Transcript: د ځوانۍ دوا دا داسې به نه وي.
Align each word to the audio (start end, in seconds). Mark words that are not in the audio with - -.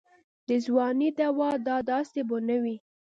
د 0.47 0.49
ځوانۍ 0.65 1.09
دوا 1.19 1.51
دا 1.67 1.77
داسې 1.91 2.21
به 2.29 2.37
نه 2.47 2.57
وي. 2.63 2.75